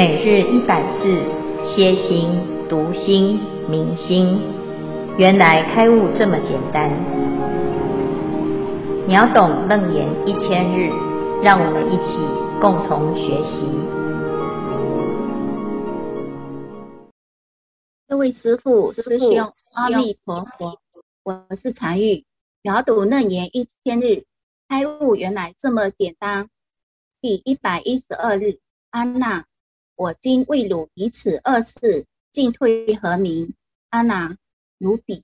[0.00, 1.04] 每日一百字，
[1.62, 2.30] 歇心、
[2.70, 4.40] 读心、明心，
[5.18, 6.88] 原来开悟这么简单。
[9.06, 10.88] 秒懂楞严一千日，
[11.42, 12.16] 让我们一起
[12.62, 13.60] 共同学习。
[18.08, 19.36] 各位师父、师兄，
[19.76, 20.78] 阿弥陀佛，
[21.24, 22.24] 我是禅玉。
[22.62, 24.24] 秒懂楞严一千日，
[24.66, 26.48] 开悟原来这么简单。
[27.20, 29.44] 第一百一十二日，安娜。
[30.00, 33.52] 我今为汝以此二事进退何明？
[33.90, 34.38] 阿难，
[34.78, 35.22] 如彼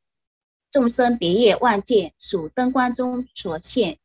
[0.70, 3.98] 众生别业万见，属灯光中所现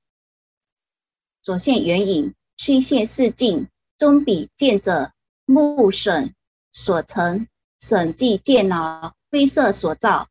[1.42, 3.68] 所现缘影，虚现示境。
[3.98, 5.12] 终彼见者，
[5.46, 6.34] 目审
[6.72, 7.46] 所成，
[7.82, 10.30] 审即见脑，非色所造。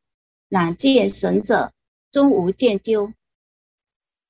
[0.48, 1.74] 然见神者，
[2.10, 3.12] 终无见究。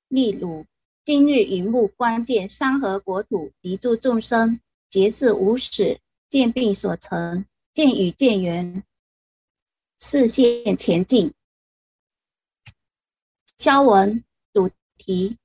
[0.09, 0.67] 例如
[1.05, 4.61] 今日云目观见山河国土，敌诸众生。
[4.91, 8.83] 皆是无始见病所成，见与见缘，
[10.01, 11.33] 示现前进。
[13.57, 15.39] 消文主题：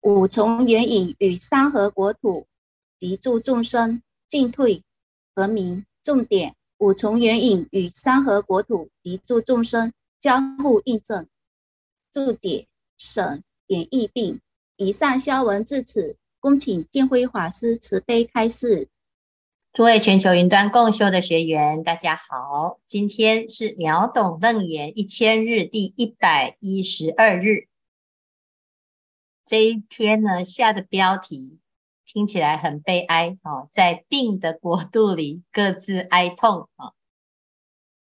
[0.00, 2.48] 五重缘影与山河国土，
[2.98, 4.82] 敌诸众生进退
[5.36, 5.86] 和明？
[6.02, 11.28] 重点：五重缘影与山河国土，敌诸众生交互印证。
[12.10, 12.66] 注解：
[12.98, 14.40] 省演绎病。
[14.78, 16.16] 以上消文至此。
[16.44, 18.90] 恭请建辉法师慈悲开示。
[19.72, 27.68] 诸位全球云端共修的学员，大家好，今天是秒懂楞严一千日第一百一十二日。
[29.46, 31.60] 这一天呢，下的标题
[32.04, 36.92] 听起来很悲哀哦，在病的国度里各自哀痛啊。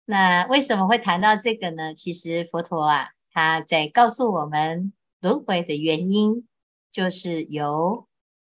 [0.06, 1.96] 那为什么会谈到这个呢？
[1.96, 6.48] 其实佛陀啊，他在告诉我们轮回的原因，
[6.92, 8.07] 就是由。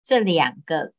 [0.09, 0.95] 这两个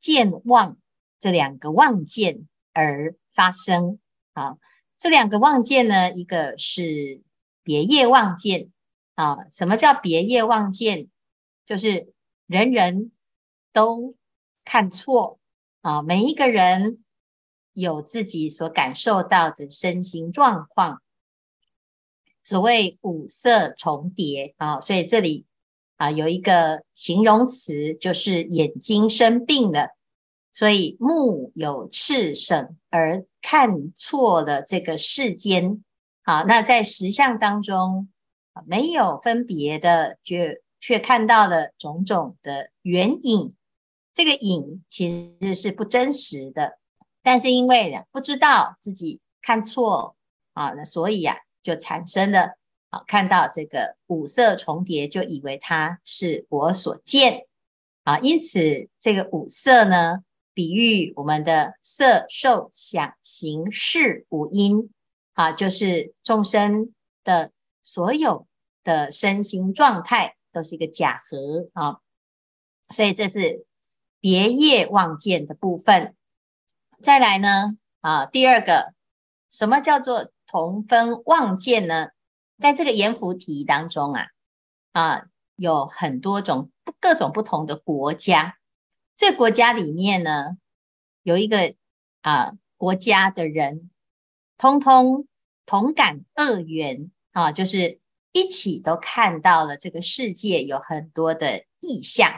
[0.00, 0.76] 见妄，
[1.20, 4.00] 这两个妄见而发生
[4.32, 4.56] 啊。
[4.98, 7.22] 这两个妄见呢，一个是
[7.62, 8.72] 别业妄见
[9.14, 9.48] 啊。
[9.52, 11.08] 什么叫别业妄见？
[11.64, 12.12] 就是
[12.48, 13.12] 人人
[13.72, 14.16] 都
[14.64, 15.38] 看错
[15.82, 16.02] 啊。
[16.02, 17.04] 每一个人
[17.72, 21.00] 有自己所感受到的身心状况，
[22.42, 24.80] 所谓五色重叠啊。
[24.80, 25.46] 所以这里。
[26.00, 29.90] 啊，有一个形容词，就是眼睛生病了，
[30.50, 35.84] 所以目有赤审而看错了这个世间。
[36.22, 38.08] 好，那在实相当中，
[38.64, 43.54] 没有分别的，却却看到了种种的原影。
[44.14, 46.78] 这个影其实是不真实的，
[47.22, 50.16] 但是因为不知道自己看错
[50.54, 52.56] 啊，那所以呀、啊，就产生了。
[52.92, 57.46] 好，看到这个五色重叠，就以为它是我所见
[58.02, 58.18] 啊。
[58.18, 60.24] 因此，这个五色呢，
[60.54, 64.90] 比喻我们的色、受、想、行、识五阴
[65.34, 66.92] 啊，就是众生
[67.22, 67.52] 的
[67.84, 68.48] 所有
[68.82, 72.00] 的身心状态都是一个假合啊。
[72.88, 73.66] 所以这是
[74.18, 76.16] 别业妄见的部分。
[77.00, 78.94] 再来呢啊，第二个，
[79.48, 82.08] 什么叫做同分妄见呢？
[82.60, 84.26] 在这个阎浮提当中啊，
[84.92, 85.26] 啊，
[85.56, 88.58] 有很多种各种不同的国家。
[89.16, 90.58] 这国家里面呢，
[91.22, 91.74] 有一个
[92.20, 93.90] 啊国家的人，
[94.58, 95.26] 通通
[95.64, 97.98] 同感恶缘啊，就是
[98.32, 102.30] 一起都看到了这个世界有很多的异象、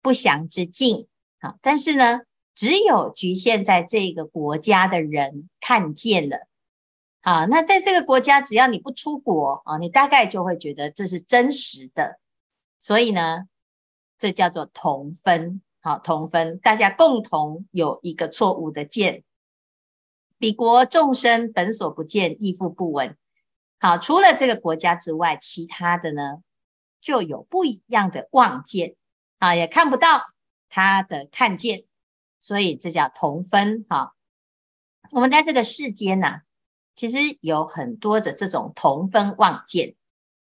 [0.00, 1.08] 不祥之境
[1.40, 1.56] 啊。
[1.60, 2.20] 但是呢，
[2.54, 6.48] 只有局限在这个国家的人看见了。
[7.22, 12.18] 啊，那在这个国家，只要你不出国啊，你大概就会觉得这是真实的。
[12.80, 13.44] 所以呢，
[14.18, 15.62] 这叫做同分。
[15.80, 19.24] 好，同分，大家共同有一个错误的见。
[20.38, 23.16] 彼国众生本所不见，亦复不闻。
[23.80, 26.42] 好，除了这个国家之外，其他的呢，
[27.00, 28.94] 就有不一样的妄见
[29.38, 30.22] 啊，也看不到
[30.68, 31.84] 他的看见。
[32.40, 33.84] 所以这叫同分。
[33.88, 34.14] 好，
[35.10, 36.42] 我们在这个世间呐、啊。
[37.02, 39.96] 其实有很多的这种同分妄见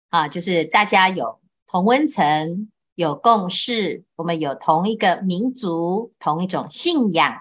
[0.10, 7.40] 啊，就是大家有同温层，有共识，我们有同一个民族、同一种信仰、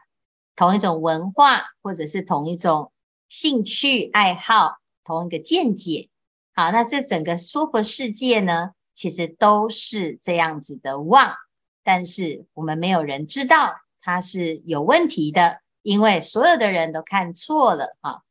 [0.56, 2.90] 同一种文化，或者是同一种
[3.28, 6.08] 兴趣爱好、同一个见解。
[6.54, 11.34] 好，那这整个娑婆世界呢，其实都是这样子的妄，
[11.84, 18.22] 但是我们没有人知道它是有问题的，因为所有的人都看错了啊。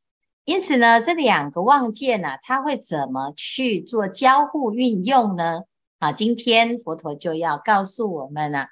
[0.51, 5.61] 因此呢，这两个望见呢，它会怎么去做交互运用呢？
[5.99, 8.65] 啊，今天佛陀就要告诉我们呢，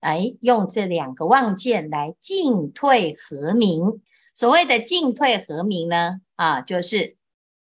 [0.00, 4.02] 哎，用这两个望见来进退和明。
[4.34, 7.16] 所谓的进退和明呢，啊，就是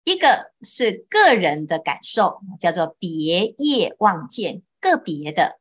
[0.04, 5.58] 一个是个人的感受，叫做别业望见，个别的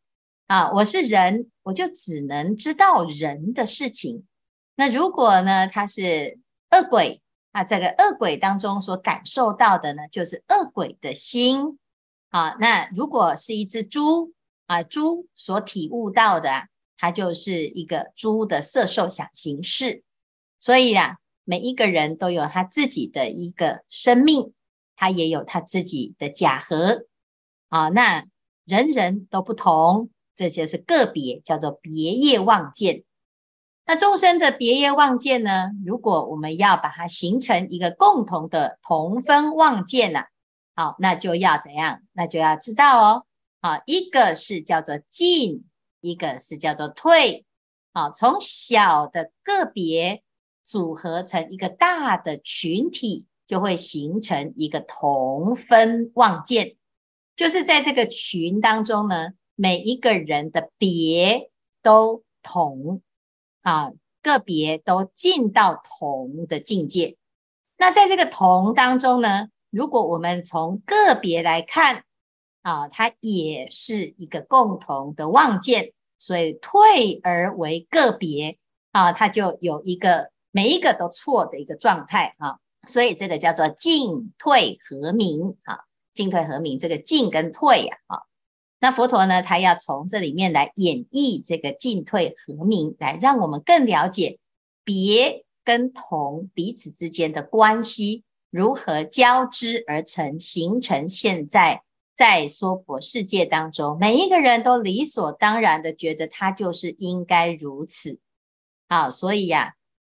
[0.47, 4.25] 啊，我是人，我就只能知道人的事情。
[4.75, 6.39] 那如果呢，他是
[6.71, 7.21] 恶鬼
[7.53, 11.79] 啊，这个恶鬼当中所感受到的呢，就是恶鬼的心
[12.29, 12.57] 啊。
[12.59, 14.33] 那如果是一只猪
[14.65, 16.67] 啊，猪所体悟到的啊，
[16.97, 20.03] 它就是一个猪的色受想行识。
[20.57, 24.53] 所以啊，每一个人都有他自己的一个生命，
[24.95, 27.05] 他也有他自己的假合
[27.69, 27.89] 啊。
[27.89, 28.25] 那
[28.65, 33.03] 人人都不同，这些是个别，叫做别业望见。
[33.85, 35.71] 那众生的别业望见呢？
[35.85, 40.21] 如果我们要把它形成一个共同的同分望见呢？
[40.73, 42.01] 好，那就要怎样？
[42.13, 43.25] 那就要知道哦。
[43.61, 45.65] 好，一个是叫做进，
[45.99, 47.45] 一个是叫做退。
[47.93, 50.23] 好，从小的个别
[50.63, 56.77] 组合成一个大的群体，就会形成一个同分望见。
[57.35, 61.51] 就是在这个群当中呢，每一个人的别
[61.81, 63.01] 都同。
[63.63, 67.17] 啊，个别都进到同的境界。
[67.77, 72.03] 那在这个同当中呢，如果我们从个别来看，
[72.61, 78.57] 啊，它也是一个共同的望见，所以退而为个别，
[78.91, 85.79] 啊，它就有一个每一个都错的一个状态，啊，所以这个叫做进退和明，啊，
[86.13, 88.21] 进退和明，这个进跟退呀，啊。
[88.83, 94.39] 那佛陀呢，他要从这里面来演绎这个进退和明，来让我们更了解
[94.83, 101.83] 别跟同彼此之间的关系如何交织而成，形成现在
[102.13, 108.19] 在娑婆世界当中，每一个人都理所当然的觉得他就是应该如此。
[108.89, 109.75] 好，所以呀、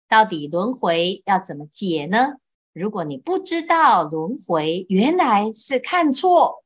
[0.09, 2.33] 到底轮回要怎么解呢？
[2.73, 6.65] 如果你不知道轮回原来是看错，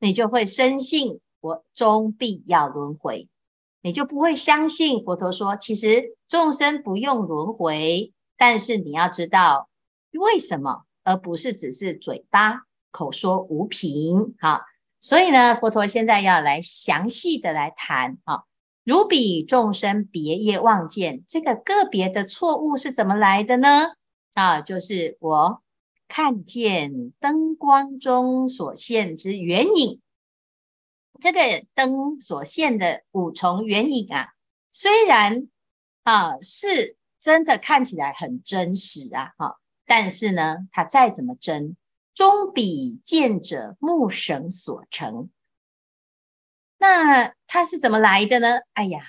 [0.00, 1.20] 你就会深信。
[1.44, 3.28] 我终必要轮回，
[3.82, 9.68] 你就不会相信佛陀说，其实众生不用轮回，但是你要知道
[10.12, 14.34] 为什么，而不是只是嘴巴口说无凭。
[14.40, 14.62] 好，
[15.00, 18.44] 所以呢，佛陀现在要来详细的来谈啊，
[18.82, 23.96] 如彼众生别业望见，这个个别的错误是怎么来的呢？
[24.32, 25.62] 啊，就是我
[26.08, 30.00] 看见灯光中所现之圆影。
[31.20, 31.40] 这个
[31.74, 34.34] 灯所现的五重原影啊，
[34.72, 35.48] 虽然
[36.02, 41.76] 啊是真的看起来很真实啊，哈，但是呢，它再怎么真，
[42.14, 45.30] 终比见者目绳所成。
[46.78, 48.58] 那它是怎么来的呢？
[48.74, 49.00] 哎呀，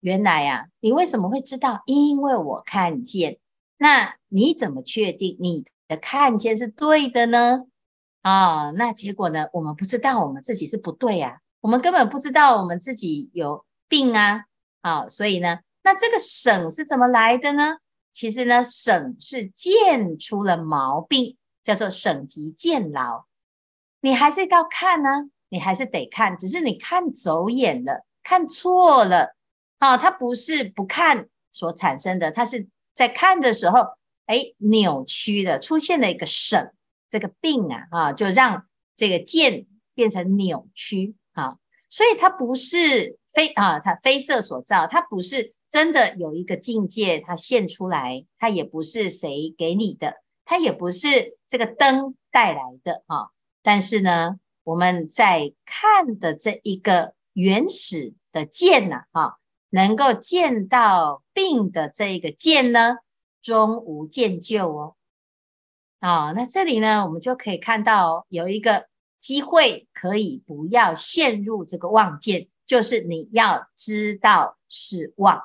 [0.00, 1.82] 原来啊，你为什么会知道？
[1.86, 3.38] 因为我看见。
[3.76, 7.66] 那你怎么确定你的看见是对的呢？
[8.22, 9.46] 啊，那结果呢？
[9.52, 11.38] 我们不知道我们自己是不对啊。
[11.60, 14.44] 我们根本不知道我们自己有病啊，
[14.82, 17.78] 好，所以呢，那这个省是怎么来的呢？
[18.12, 23.26] 其实呢，省是见出了毛病，叫做省级见劳。
[24.00, 29.36] 你还是要看呢，你还是得看，只是你看走眼了，看错了，
[29.78, 33.80] 啊，它不是不看所产生的，它是在看的时候，
[34.26, 36.72] 哎，扭曲的，出现了一个省，
[37.10, 41.14] 这个病啊，啊，就让这个见变成扭曲。
[41.90, 53.30] 所以它不是非啊，它非色所造，它不是真的有一个境界，它现出来，它也不是谁给你的，它也不是这个灯带来的啊。
[53.62, 59.34] 但是呢，我们在看的这一个原始的见呐，啊，
[59.70, 62.98] 能够见到病的这一个见呢，
[63.42, 64.94] 终无见究哦。
[65.98, 68.89] 啊，那这里呢，我们就可以看到有一个。
[69.20, 75.42] 机会可以不要陷入这个妄见，就是你要知道是妄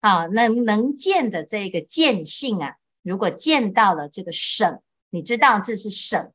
[0.00, 4.80] 啊，能能见的这个见性啊，如果见到了这个省，
[5.10, 6.32] 你知道这是省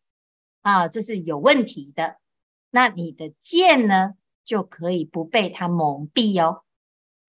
[0.62, 2.18] 啊，这是有问题的，
[2.72, 6.64] 那你的见呢就可以不被它蒙蔽哦。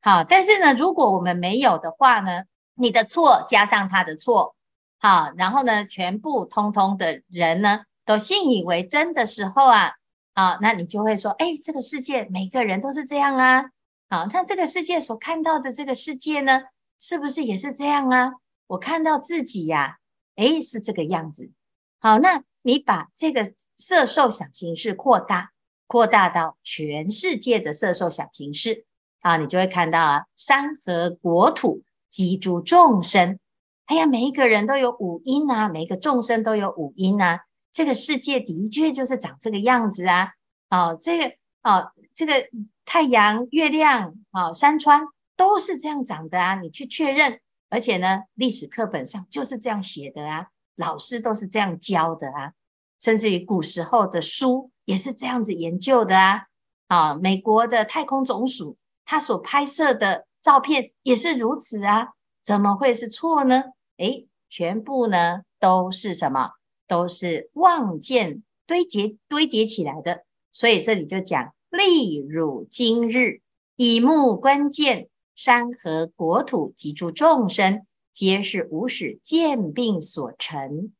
[0.01, 4.55] 好，但是呢，如果我们没有的话呢，你的错加上他的错，
[4.99, 7.85] 好，然后呢，全部通通的人呢。
[8.07, 9.93] 都信以为真的时候啊，
[10.33, 13.65] 啊，那你就会说，哎，这个世界每个人都是这样啊，
[14.09, 16.61] 啊，那这个世界所看到的这个世界呢，
[16.99, 18.33] 是不是也是这样啊？
[18.69, 19.99] 我看到自己呀，
[20.37, 21.51] 哎，是这个样子。
[21.99, 25.51] 好，那你把这个色受想行识扩大，
[25.89, 28.85] 扩大到全世界的色受想行识，
[29.21, 33.41] 啊，你就会看到啊，山河国土及诸众生，
[33.87, 37.41] 哎呀，每一个人都有五阴啊，每一个众生都有五阴啊，
[37.77, 40.31] 这个世界的确就是长这个样子啊。
[40.71, 42.49] 哦，这个哦，这个
[42.87, 45.07] 太阳、月亮、哦，山川
[45.37, 52.53] 都是这样长的啊，你去确认，而且呢，历史课本上就是这样写的啊，老师都是这样教的啊，
[52.99, 56.45] 甚至于古时候的书也是这样子研究的啊。
[56.87, 58.79] 啊，美国的太空总署。
[59.05, 62.09] 他所拍摄的照片也是如此啊，
[62.43, 63.63] 怎么会是错呢？
[63.99, 66.53] 诶，全部呢都是什么？
[66.87, 70.25] 都是妄见堆叠堆叠起来的。
[70.53, 73.41] 所以这里就讲：例如今日
[73.77, 80.93] 以目观见，山河国土及诸众生，皆是无始见病所成。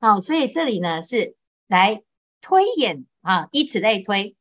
[0.00, 2.02] 好，所以这里呢是来
[2.40, 4.34] 推演啊，以此类推，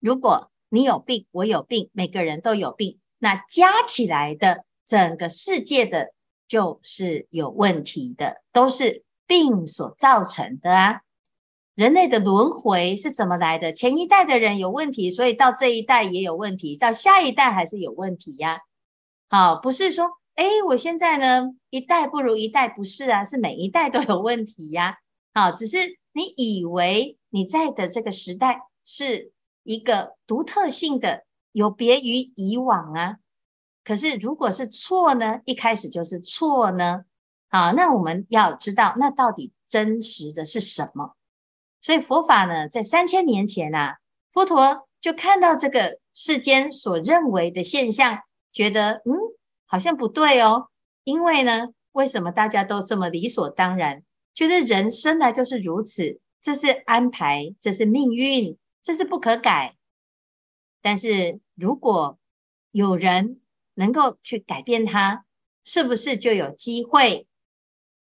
[0.00, 0.50] 如果。
[0.68, 6.12] 你有病，我有病，每个人都有病，那加起来的整个世界的
[6.48, 11.00] 就是有问题的，都是病所造成的啊。
[11.74, 13.72] 人类的轮回是怎么来的？
[13.72, 18.60] 前一代的人有问题，所以到这一代也有问题，到下一代还是有问题呀。
[19.28, 24.98] 好，不是说，哎，我现在呢一代不如一代，不是啊，是每一代都有问题呀。
[25.34, 25.76] 好，只是
[26.12, 29.32] 你以为你在的这个时代是。
[29.68, 33.16] 一个独特性的，有别于以往啊。
[33.82, 35.40] 可是如果是错呢？
[35.44, 37.02] 一开始就是错呢？
[37.48, 41.16] 好，那我们要知道，那到底真实的是什么？
[41.80, 43.98] 所以佛法呢，在三千年前啊，
[44.32, 48.20] 佛陀就看到这个世间所认为的现象，
[48.52, 49.14] 觉得嗯，
[49.66, 50.68] 好像不对哦。
[51.04, 54.02] 因为呢，为什么大家都这么理所当然，
[54.34, 58.56] 觉得人生来就是如此，这是安排，这是命运。
[58.82, 59.74] 这是不可改，
[60.80, 62.20] 但是如果
[62.70, 63.40] 有人
[63.74, 65.24] 能够去改变它，
[65.64, 67.26] 是不是就有机会？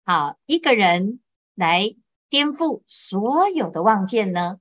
[0.05, 1.19] 好，一个人
[1.55, 1.95] 来
[2.29, 4.59] 颠覆所有的望见呢？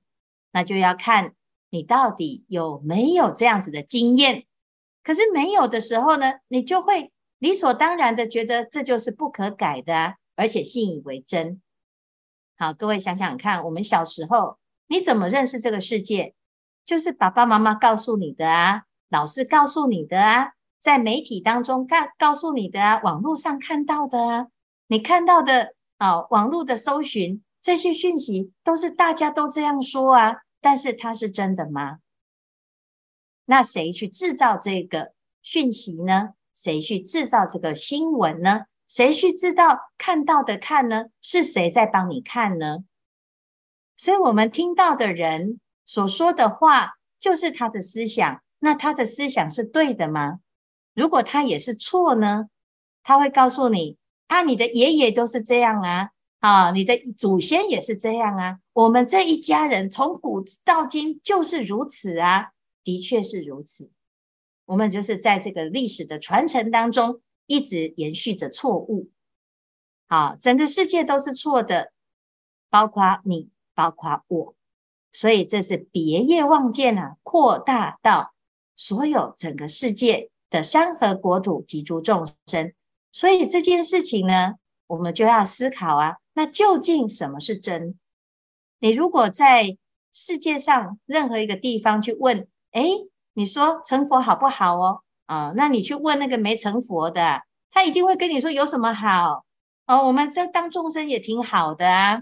[0.51, 1.35] 那就要看
[1.69, 4.45] 你到底有没有这样子的经验。
[5.03, 11.61] 可是没有的时候呢，你就会理所当然的觉得这就是不可改的，而且信以为真。
[12.57, 14.57] 好，各位想想看，我们小时候。
[14.87, 16.35] 你怎么认识这个世界？
[16.85, 24.47] 就是爸爸妈妈告诉你的啊，老师告诉你的啊，在媒体当中告告诉你的啊，网络上看到的啊，
[24.87, 31.99] 你看到的啊，网络的搜寻这些讯息都是大家都这样说啊，但是它是真的吗？
[33.45, 36.29] 那谁去制造这个讯息呢？
[36.53, 38.65] 谁去制造这个新闻呢？
[38.87, 41.05] 谁去知道看到的看呢？
[41.21, 42.85] 是谁在帮你看呢？
[43.97, 48.41] 所以，我们听到的人所说的话，就是他的思想。
[48.59, 50.39] 那他的思想是对的吗？
[50.93, 52.45] 如果他也是错呢？
[53.03, 58.59] 他会告诉你：啊，你的爷爷都是这样啊，啊，你的祖先也是这样啊。
[58.73, 62.51] 我们这一家人从古到今就是如此啊，
[62.83, 63.91] 的确是如此。
[64.65, 69.09] 我们就是在这个历史的传承当中，一直延续着错误。
[70.07, 71.91] 好，整个世界都是错的，
[72.69, 73.49] 包括你。
[73.77, 74.55] 包括我，
[75.11, 78.33] 所以这是别业望见啊，扩大到
[78.77, 82.71] 所有整个世界的山河国土及诸众生。
[83.15, 84.55] 所以这件事情呢，
[84.87, 87.97] 我们就要思考啊，那究竟什么是真？
[88.79, 89.77] 你如果在
[90.11, 92.83] 世界上任何一个地方去问，哎，
[93.31, 94.99] 你说成佛好不好哦？
[95.27, 99.45] 啊，那你去问那个没成佛的，他一定会跟你说有什么好？
[99.87, 102.21] 哦，我们这当众生也挺好的啊。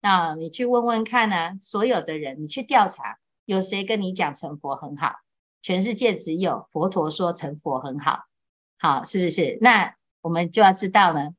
[0.00, 1.52] 那你去问问看呢、啊？
[1.60, 5.16] 所有的人，你去调查，有谁跟你讲成佛很好？
[5.60, 8.20] 全世界只有佛陀说成佛很好，
[8.78, 9.58] 好，是不是？
[9.60, 11.34] 那我们就要知道呢，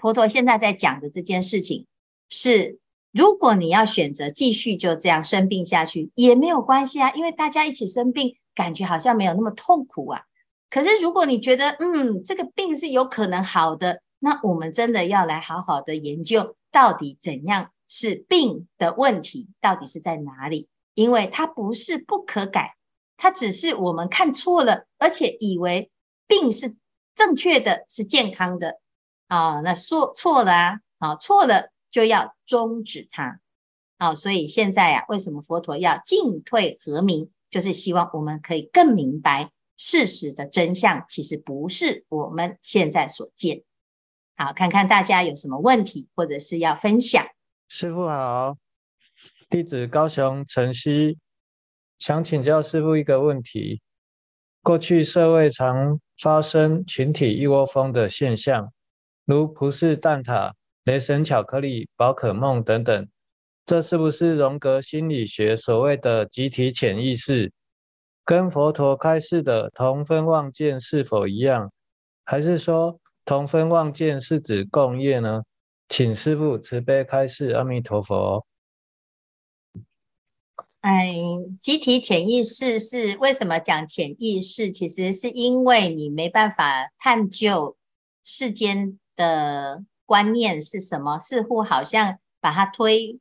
[0.00, 1.86] 佛陀现在在讲的这件事情
[2.28, 2.80] 是，
[3.12, 10.22] 如果你要选择继续就这样生病下去，也没有关系啊，因为大家一起生病，感觉好像没有那么痛苦啊。
[10.68, 17.70] 可是如果你觉得，嗯，这个病是有可能好的，那我们真的要来好好的研究，到底怎样。
[17.90, 20.68] 是病的问题到底是在哪里？
[20.92, 22.74] 因为它不是不可改，
[23.16, 25.90] 它只是我们看错了，而且以为
[26.26, 26.76] 病是
[27.18, 28.78] 正确的，是健康的
[29.26, 29.60] 啊。
[29.60, 33.40] 那说错了啊，啊错了就要终止它。
[33.98, 37.30] 啊，所以现在啊，为什么佛陀要进退和明？
[37.50, 43.64] 就是希望我们可以更明白事实的真相，其实不是我们现在所见。
[44.36, 47.24] 好，看看大家有什么问题，或者是要分享。
[47.68, 48.56] 师父好，
[49.50, 51.18] 弟子高雄晨曦，
[51.98, 53.80] 想请教师父一个问题：
[54.62, 58.72] 过去社会常发生群体一窝蜂的现象，
[59.24, 60.52] 如葡式蛋挞、
[60.84, 63.08] 雷神巧克力、宝可梦等等。
[63.64, 67.52] 这是不是荣格心理学所谓的集体潜意识？
[68.24, 71.70] 跟佛陀开示的同分妄见是否一样？
[72.24, 75.42] 还是说同分妄见是指共业呢？
[75.88, 78.44] 请师父慈悲开示，阿弥陀佛。
[80.80, 81.14] 哎，
[81.60, 84.70] 集体潜意识是为什么讲潜意识？
[84.70, 87.76] 其实是因为你没办法探究
[88.22, 93.18] 世间的观念是什么，似乎好像把它推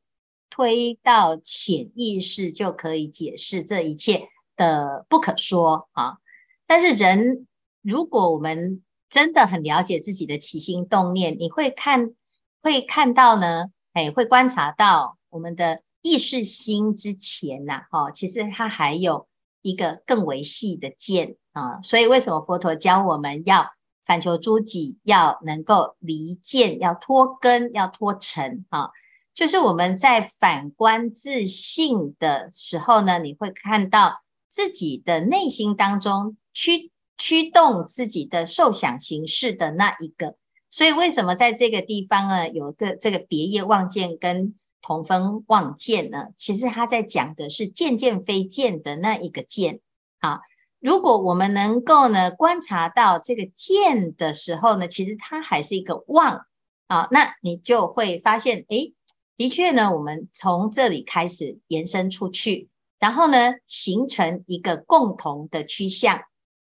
[0.50, 6.18] 推到潜意识就可以解释这一切的不可说啊。
[6.66, 7.48] 但是人，
[7.82, 12.14] 如果我们真的很了解自己的起心动念，你会看。
[12.60, 19.28] 会看到呢，哎，会观察到我们的意识心之前呐，哈，其实它还有
[19.62, 21.82] 一个更为细的见啊。
[21.82, 23.68] 所以为什么佛陀教我们要
[24.06, 28.90] 反求诸己，要能够离见，要脱根，要脱尘啊？
[29.36, 40.38] 就是我们在反观自性的时候呢，你会看到自己的内心当中驱驱动自己的受想形式的那一个。
[40.70, 44.56] 所以，为什么在这个地方呢，有个这个别业妄见跟
[44.88, 46.28] 同分望见呢？
[46.38, 49.82] 其实他在讲的是渐渐非见的那一个见。
[50.22, 50.40] 好，
[50.80, 56.46] 如果我们能够呢观察到这个见的时候呢，其实它还是一个望
[56.88, 58.94] 啊，那你就会发现，诶，
[59.36, 66.22] 的确呢，我们从这里开始延伸出去，然后呢，形成一个共同的趋向。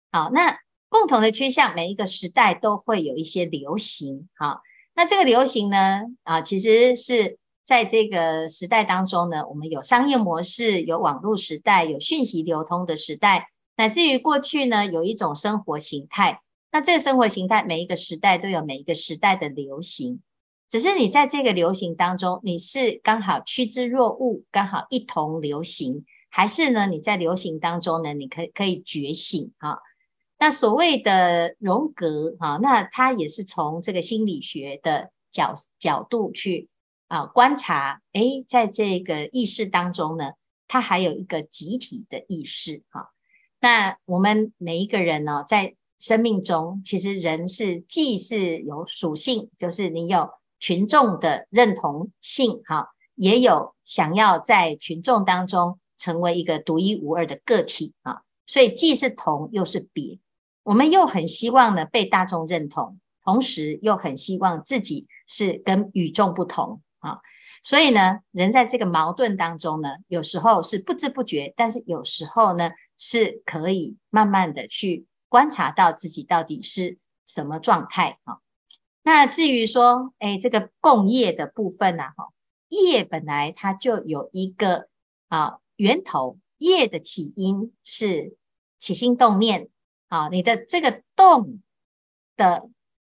[0.09, 0.57] 好，那。
[0.89, 4.29] 共同的趋向，每一个时代都会有一些流行。
[4.37, 4.61] 好，
[4.93, 16.41] 那这个流行呢，啊，其实是在这个时代当中呢，我们有商业模式，有网络时代，有讯息流通的时代，乃至于过去呢，有一种生活形态。
[16.71, 20.21] 那这个生活形态，每一个时代都有每一个时代的流行。
[20.69, 29.77] 只是你在这个流行当中，你是刚好趋之若鹜，刚好一同流行，还是呢，你在流行当中呢，你可可以觉醒啊？
[30.39, 36.67] 那所谓的荣格啊，那他也是从这个心理学的角角度去
[37.13, 40.31] 啊观察，诶，在这个意识当中呢，
[40.67, 43.11] 它还有一个集体的意识哈。
[43.59, 50.27] 那我们每一个人呢，在生命中，其实人是既是有属性，就是你有
[50.59, 60.17] 群众的认同性哈，也有想要在群众当中成为一个独一无二的个体啊，所以既是同又是别。
[60.63, 67.19] 我们又很希望呢被大众认同，同时又很希望自己是跟与众不同啊，
[67.61, 78.39] 所以呢，人在这个矛盾当中呢，有时候是不知不觉，但是有时候呢，是可以慢慢的去观察到自己到底是什么状态啊。
[79.03, 82.29] 那至于说，哎，这个共业的部分呢，哈，
[82.69, 84.87] 业本来它就有一个
[85.27, 88.35] 啊源头，业的起因是
[88.79, 89.69] 起心动念。
[90.07, 91.59] 啊，你的这个动
[92.37, 92.69] 的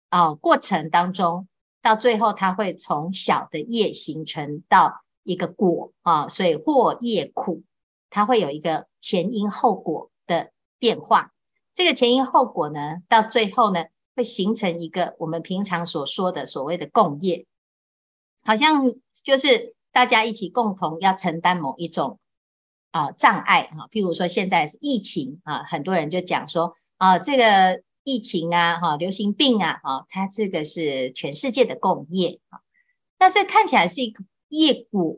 [0.09, 1.47] 啊过程当中，
[1.87, 7.63] 到最后它会从小的业形成到一个果啊，所以惑业苦，
[8.11, 11.31] 它会有一个前因后果的变化。
[11.75, 13.85] 这个前因后果呢，到最后呢，
[14.17, 17.47] 会形成一个我们平常所说的所谓的共业，
[18.43, 22.19] 好像就是大家一起共同要承担某一种
[22.91, 26.75] 啊障碍啊，譬如说现在是疫情啊，很多人就讲说。
[26.99, 32.61] 啊，这个疫情啊，哈，流行病啊，哈，它这个是全世界的共业啊。
[33.19, 35.17] 那这看起来是一个业果，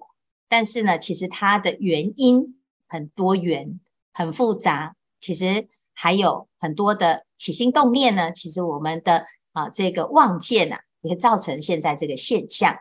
[0.48, 3.78] 但是呢，其实它的原因很多元、
[4.14, 8.32] 很复杂，其实还有很多的起心动念呢。
[8.32, 12.74] 其实我们的啊这个妄见啊，也会造成现在这个现象。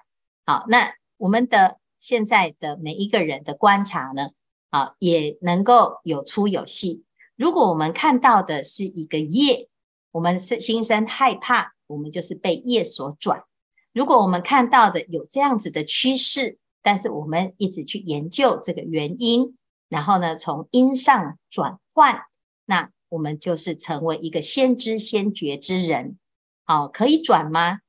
[0.46, 4.30] 好，那我们的现在的每一个人的观察呢，
[4.70, 7.04] 啊，也能够有粗有细。
[7.36, 9.68] 如果我们看到的是一个业，
[10.12, 13.44] 我们是心生害怕，我们就是被业所转。
[13.94, 19.58] 如果我们看到的有这样子的趋势，但是我们一直去研究这个原因，
[19.90, 22.22] 然后呢，从因上转换，
[22.66, 26.18] 那我们就是成为一个先知先觉之人。
[26.66, 27.80] 好，可以转吗？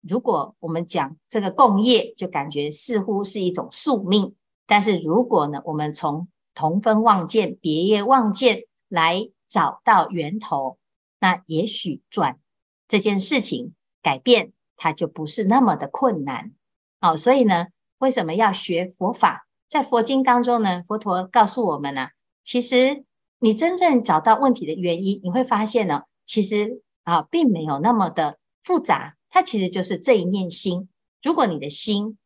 [0.00, 4.34] 如果我们讲这个共业，就感觉似乎是一种宿命。
[4.66, 10.78] 但是如果呢，我们从同分妄见、别业妄见，来找到源头，
[11.20, 12.38] 那也许转
[12.86, 16.52] 这件事情改变，它就不是那么的困难。
[17.00, 19.46] 好，所以呢，为什么要学佛法？
[19.68, 22.08] 在佛经当中呢，佛陀告诉我们呢，
[22.42, 23.04] 其实
[23.38, 30.88] 你真正找到问题的原因，你会发现呢，其实啊，并没有那么的复杂，它其实就是这一念心。
[31.22, 32.16] 如果你的心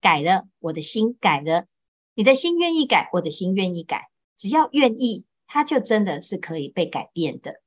[0.00, 1.66] 改了，我的心改了，
[2.14, 7.60] 你的心愿意改，我的心愿意改，只要愿意，它就真的是可以被改变的。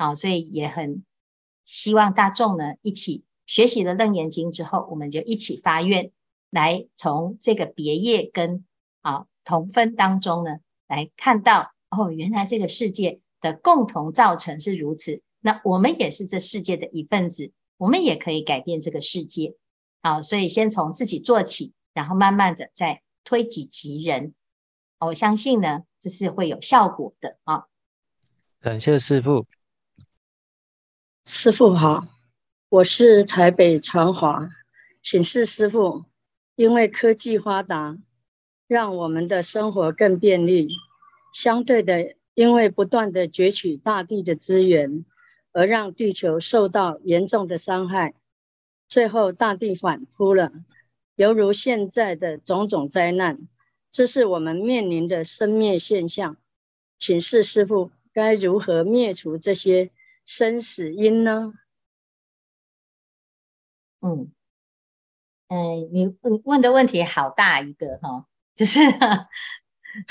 [0.00, 1.04] 好，所以也很
[1.66, 6.10] 希望大众呢，一起学习了《楞严经》之后，我们就一起发愿，
[6.48, 8.64] 来从这个别业跟
[9.02, 11.74] 啊同分当中呢，来看到。
[11.90, 19.56] 哦，原来这个世界的共同造成是如此，那我们也是这世界的一份子，我们也可以改变这个世界。
[20.00, 24.32] 好，所以先从自己做起，然后慢慢的再推己及人。
[25.00, 27.64] 我相信呢，这是会有效果的啊。
[28.60, 29.44] 感谢师父。
[31.26, 32.06] 师傅好，
[32.70, 34.48] 我是台北传华，
[35.02, 36.06] 请示师傅，
[36.56, 37.98] 因为科技发达，
[38.66, 40.70] 让我们的生活更便利。
[41.32, 45.04] 相对的，因为不断的攫取大地的资源，
[45.52, 48.14] 而让地球受到严重的伤害，
[48.88, 50.50] 最后大地反扑了，
[51.16, 53.46] 犹如现在的种种灾难，
[53.90, 56.38] 这是我们面临的生灭现象。
[56.98, 59.90] 请示师傅，该如何灭除这些
[60.32, 61.54] 生死因呢？
[64.00, 64.30] 嗯，
[65.48, 68.78] 嗯，你问的问题好大一个哈，就是。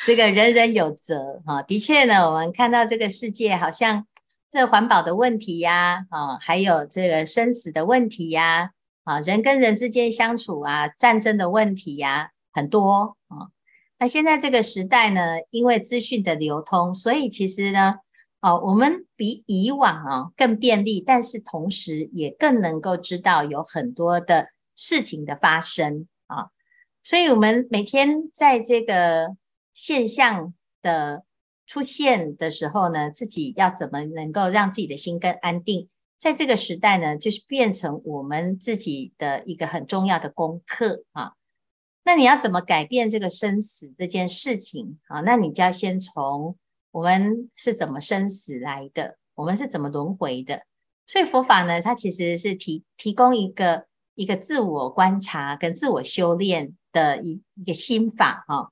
[0.05, 4.05] 这个人人有责哈，的确呢，我们看到这个世界好像
[4.51, 8.71] 这环保的问题呀，啊，还有这个生死的问题呀，
[9.05, 13.55] 啊，人跟人之间相处啊，战争的问题呀，很多啊。
[13.97, 17.99] 那现在这个时代呢，因为资讯的流通，所以其实呢，
[18.41, 26.49] 哦，我们比以往啊更便利，但是同时也更能够知道有很多的事情的发生啊，
[27.03, 29.35] 所以我们每天在这个。
[29.71, 31.23] 现象的
[31.65, 35.87] 出现的时候呢，自己要怎么能够让自己的心更安定？
[36.17, 41.31] 在这个时代呢，就是变成我们自己的一个很重要的功课啊。
[42.03, 45.21] 那你要怎么改变这个生死这件事情啊？
[45.21, 46.57] 那你就要先从
[46.91, 50.63] 我们是怎么生死来的，我们是怎么轮回的。
[51.05, 58.69] 所以佛法呢，它其实是提提供一个一个自我观察跟自我修炼的一一个心法啊。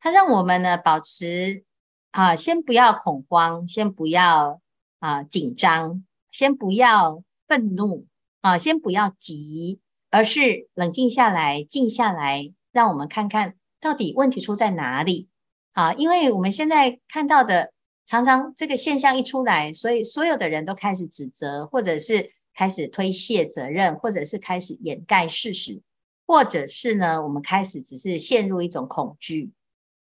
[0.00, 1.64] 它让我们呢保持
[2.10, 4.60] 啊，先不要恐慌，先不要
[4.98, 8.06] 啊紧张，先不要愤怒
[8.40, 15.28] 啊，先不要急，而是冷静下来，静下来，让我们看看到底问题出在哪里
[15.76, 15.92] 啊？
[15.92, 17.70] 因为我们现在看到的
[18.06, 25.82] 常常这个现象一出来，所以所有的人都开始指责，或者是开始推卸责任，或者是开始掩盖事实，
[26.26, 29.52] 或者是呢，我们开始只是陷入一种恐惧。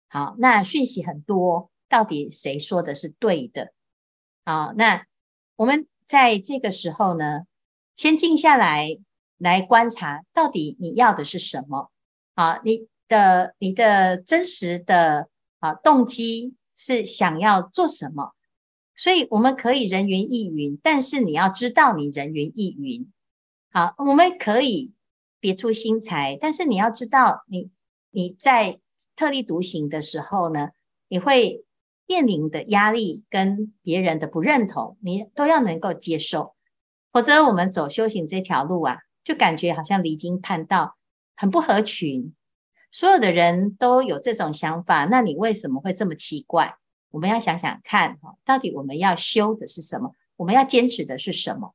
[0.10, 3.74] 好，那讯息很多，到底谁说的是对的？
[4.46, 5.08] 好，那
[5.56, 7.48] 我们在这个时候呢，
[7.96, 8.96] 先静下来，
[9.40, 11.90] 来观察到底你要的是什么？
[12.36, 15.30] 好，你的你的真实的
[15.64, 18.34] 啊动机是想要做什么？
[18.98, 23.12] 所以我们可以人云亦云，但是你要知道你人云亦云。
[23.72, 24.92] 好，我们可以
[25.40, 27.72] 别出心裁，但是你要知道你
[28.12, 28.80] 你在。
[29.18, 30.70] 特立独行的时候呢，
[31.10, 31.66] 你会
[32.08, 36.56] 面临的压力跟别人的不认同，你都要能够接受。
[37.12, 40.96] 否则，我们走修行这条路啊，就感觉好像离经叛道，
[41.36, 42.34] 很不合群。
[42.94, 46.78] 所有的人都有这种想法，那你为什么会这么奇怪？
[47.10, 50.12] 我们要想想看，哈，到底我们要修的是什么？
[50.38, 51.74] 我们要坚持的是什么？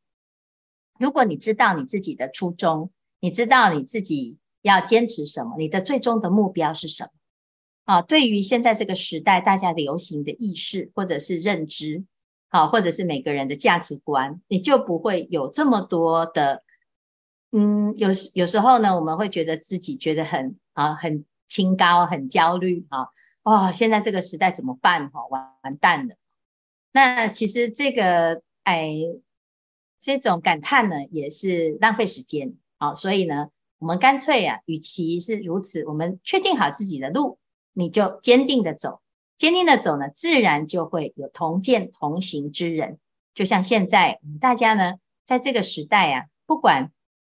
[0.99, 7.11] 如果你知道你自己的初衷，你知道你自己要坚持什么，你的最终的目标是什么？
[7.85, 12.05] 啊，对于现在这个时代，大家流行的意识或者是认知，
[12.49, 16.63] 好，或者是每个人的价值观，你就不会有这么多的，
[17.51, 23.09] 嗯，有有时候呢，我们会觉得自己觉得很啊，很清高，很焦虑，啊，
[23.43, 25.11] 哦，现在这个时代怎么办？
[25.11, 26.15] 哈，完完蛋了。
[26.93, 28.95] 那其实这个，哎，
[30.01, 37.41] 这种感叹呢，也是浪费时间，啊，所以呢，我们干脆啊，与其是如此，我们确定好自己的路。
[37.73, 39.01] 你就坚定的走，
[39.37, 43.01] 坚定的走呢，自然就会有同见同行之人。
[43.35, 44.95] 就像现在大家呢，
[45.27, 46.93] 在这个时代啊，不管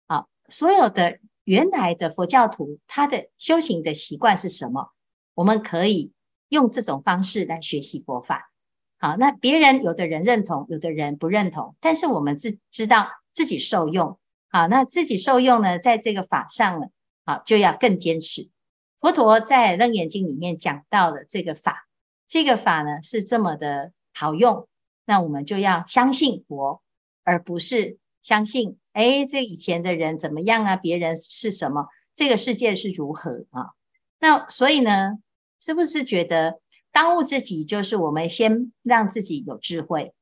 [0.08, 4.92] 啊，所有的原来的佛教徒，他的修行的习惯是什么，
[5.34, 6.12] 我们可以
[6.48, 8.52] 用这种方式来学习佛法。
[8.98, 14.18] 好，那别人有的人认同，有的人不认同，但是我们自知道自己受用。
[14.50, 16.88] 好，那自己受用呢，在这个法上呢，
[17.24, 18.50] 好，就要更坚持。
[18.98, 21.88] 佛陀在《楞严经》里面讲到了这个法，
[22.28, 24.68] 这个法呢是这么的好用，
[25.06, 26.82] 那我们就要相信佛，
[27.22, 30.76] 而不是相信哎，这以前的人怎么样啊？
[30.76, 31.86] 别人是什么？
[32.14, 33.70] 这个世界是如何啊？
[34.18, 35.18] 那所以呢，
[35.60, 36.60] 是不是觉得
[36.92, 40.12] 当务之急就是我们先让自己有智慧？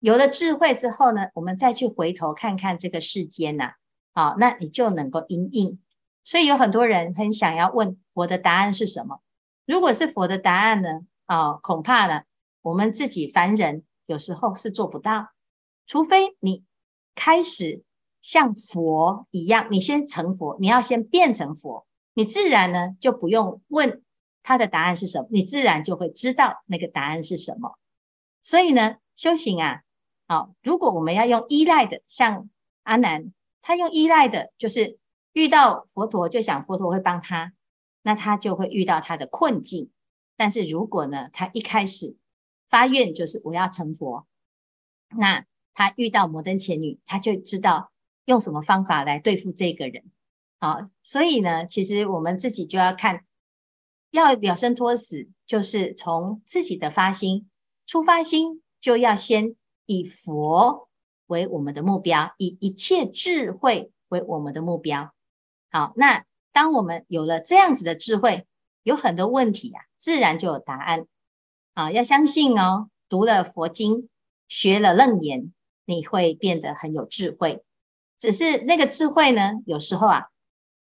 [0.00, 3.72] 有了智慧之后呢，我们再去回头看看这个世间呐，
[4.12, 5.80] 好，那你就能够因应。
[6.22, 9.20] 所以有很多人很想要问佛的答案是什么？
[9.64, 11.00] 如果是佛的答案呢？
[11.26, 12.22] 啊，恐怕呢，
[12.62, 15.30] 我们自己凡人有时候是做不到，
[15.86, 16.64] 除非你
[17.14, 17.82] 开始
[18.26, 24.02] 像佛一样，你先成佛，你要先变成佛，你自然呢就不用问
[24.42, 27.78] 他的答案是什么，你自然就会知道那个答案是什么。
[28.42, 29.82] 所以呢，修行啊。
[30.26, 32.50] 好，如果我们要用依赖的，像
[32.82, 34.98] 阿难，他用依赖的，就是
[35.32, 37.52] 遇到佛陀就想佛陀会帮他，
[38.02, 39.92] 那他就会遇到他的困境。
[40.36, 42.16] 但是如果呢，他一开始
[42.68, 44.26] 发愿就是我要成佛，
[45.16, 47.92] 那他遇到摩登伽女，他就知道
[48.26, 50.04] 用什么方法来对付这个人。
[50.60, 53.24] 好，所以呢，其实我们自己就要看，
[54.10, 57.48] 要了生脱死，就是从自己的发心
[57.86, 59.56] 出发心，就要先。
[59.88, 60.88] 以佛
[61.26, 65.14] 为我们的目标，以一切智慧为我们的目标。
[65.70, 68.48] 好，那当我们有了这样子的智慧，
[68.82, 71.06] 有很多问题啊，自然就有答案。
[71.74, 74.08] 啊，要相信哦，读了佛经，
[74.48, 75.52] 学了楞严，
[75.84, 77.62] 你会变得很有智慧。
[78.26, 80.24] 只是那个智慧呢，有时候啊，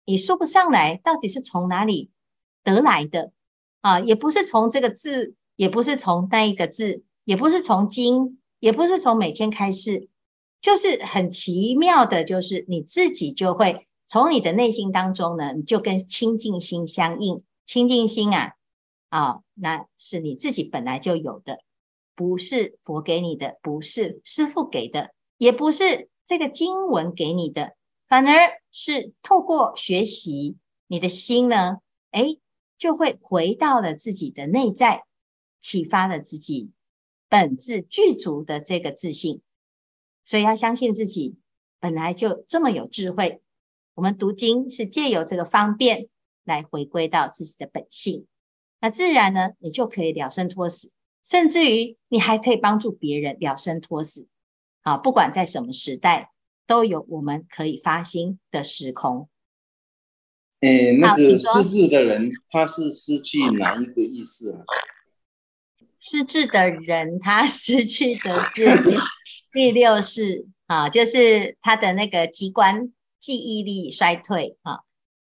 [0.04, 2.10] 你说不上来，到底是从哪里
[2.62, 3.32] 得来的
[3.80, 3.98] 啊？
[4.00, 8.36] 也不是从这个字，也不是从那一个字，也不是从经。
[8.58, 10.10] 也不是从每天开始，
[10.60, 17.42] 就是很奇妙的，就是你自己就会从你的内心当中呢，你就跟清净心相应。
[17.64, 18.52] 清净心啊，
[19.08, 21.60] 啊、那是你自己本来就有的，
[22.14, 27.74] 不是佛给你的，不是师傅给的，也不是这个经文给你的，
[28.06, 31.78] 反而是透过学习，你的心呢，
[32.12, 32.38] 诶，
[32.78, 35.02] 就会回到了自己的内在，
[35.60, 36.70] 启发了自己。
[37.28, 39.42] 本自具足的这个自信，
[40.24, 41.34] 所以要相信自己
[41.80, 43.42] 本来就这么有智慧。
[43.94, 46.06] 我们读经是借由这个方便
[46.44, 48.28] 来回归到自己的本性，
[48.78, 50.92] 那自然呢，你就可以了生脱死，
[51.24, 54.28] 甚至于你还可以帮助别人了生脱死。
[54.82, 56.30] 啊，不管在什么时代，
[56.66, 59.28] 都有我们可以发心的时空。
[60.60, 64.58] 诶，那个失智的人，他是失去哪一个意识啊？
[65.98, 68.64] 失智的人，他失去的是
[69.52, 74.80] 第六世啊，就是他的那个机关记忆力衰退啊。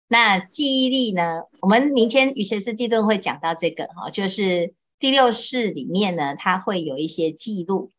[0.08, 7.92] 那记忆力呢，我们明天瑜伽师地顿会讲到这个哈，就是第六世里面呢，它会有一些记录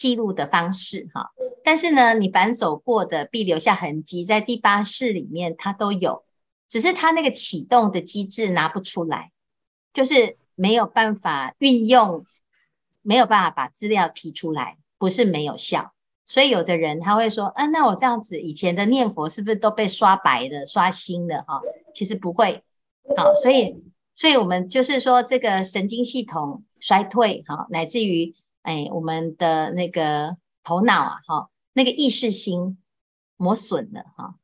[0.00, 1.30] 记录的方式哈。
[1.62, 6.24] 但是呢，你凡走过的必留下痕迹，在第八识里面它都有，
[6.68, 9.30] 只是它那个启动的机制拿不出来，
[9.94, 10.36] 就是。
[10.56, 12.22] 没有办法运用，
[13.00, 15.94] 没有办法把资料提出来，不是没有效。
[16.26, 21.62] 所以有的人他会说：“啊，那我这样子以前的念佛是不是都被刷白了、刷新了？”哈，
[21.94, 22.62] 其实不会。
[23.16, 23.82] 好，所以，
[24.14, 32.78] 所以我们就是说，这个神经系统衰退，哈，乃至于哎，我们的那个头脑啊，哈，那个意识心
[33.36, 34.34] 磨损了，哈。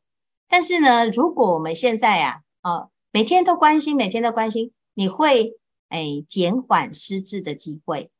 [0.48, 5.58] 但是呢，如果我们现在啊，哦，每天都关心，每天都关心，你会。
[5.88, 8.10] 哎，减缓失智的机会。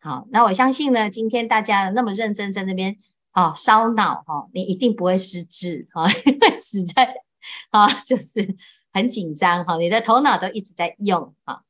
[0.00, 2.98] 好，那我相信呢，今天大家那么认真在那边
[3.32, 7.14] 哦烧脑哈、哦，你一定不会失智哈， 因为实在
[7.70, 8.56] 啊就是
[8.92, 11.63] 很紧张哈，你的头脑都一直在用哈。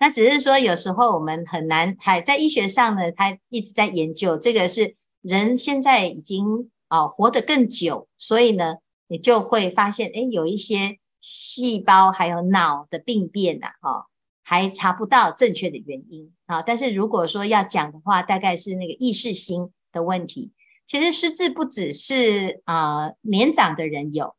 [0.00, 10.98] 那只是说有时候我们很难，还在医学上呢，他一直在研究这个是人现在已经啊活得更久，所以呢，你就会发现哎有一些。
[11.22, 14.06] 细胞还有脑的病变呐，哈，
[14.42, 16.62] 还查不到正确的原因啊。
[16.62, 20.52] 但是如果说要讲的话，大概是那个意识心的问题。
[20.86, 24.34] 其实失智不只是啊、年长的人有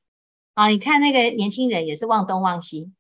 [0.56, 2.92] 啊，你看那个年轻人也是忘东忘西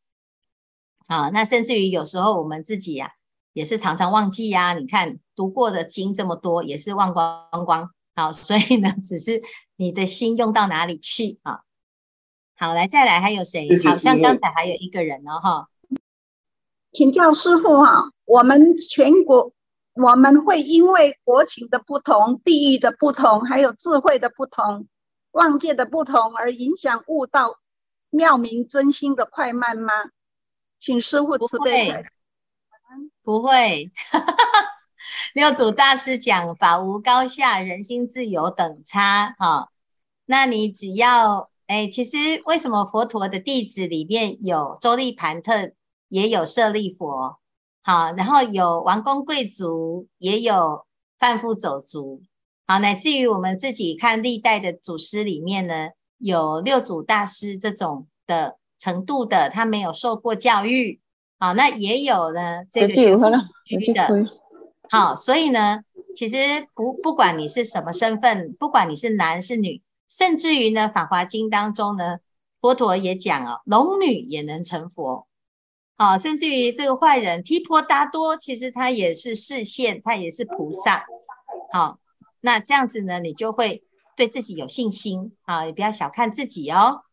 [1.16, 1.30] 啊。
[1.30, 3.12] 那甚至于有时候我们自己呀、啊，
[3.54, 4.74] 也是常常忘记呀、啊。
[4.74, 8.32] 你看读过的经这么多，也是忘光光好。
[8.32, 9.42] 所以呢，只是
[9.76, 11.62] 你的心用到哪里去啊？
[12.56, 13.68] 好，来再来，还有谁？
[13.88, 15.68] 好像刚才还有一个人哦，哈。
[16.92, 19.54] 请教师傅哈，我们全国
[19.94, 24.88] 我们会因为国情的不同、地域的不同，还有智慧的不同、
[25.32, 27.60] 望界的不同，而影响悟道
[28.10, 29.94] 妙明真心的快慢吗？
[30.82, 31.94] 请师父慈悲。
[33.24, 33.92] 不会。
[35.36, 39.36] 六祖大师讲法无高下，人心自有等差。
[39.38, 39.70] 哈、哦，
[40.26, 45.72] 那你只要哎，其实为什么佛陀的弟子里面有周利盘特，
[46.10, 47.38] 也有舍利佛，
[47.84, 50.86] 好，然后有王公贵族，也有
[51.20, 52.24] 贩夫走卒，
[52.66, 61.00] 好，乃至于我们自己看历代的祖师里面呢，有六祖大师这种的程度的，他没有受过教育，
[61.38, 63.16] 好，那也有呢这个学
[63.94, 64.10] 的。
[64.90, 65.84] 好，所以呢，
[66.16, 72.18] 其实不不管你是什么身份，不管你是男是女，甚至于呢，《法华经》当中呢，
[72.60, 75.28] 佛陀也讲哦，龙女也能成佛。
[75.96, 81.06] 好，甚至于这个坏人提婆达多，其实他也是示现，他也是菩萨。
[81.72, 82.00] 好，
[82.40, 83.84] 那这样子呢，你就会
[84.18, 87.04] 对自己有信心啊，也不要小看自己哦。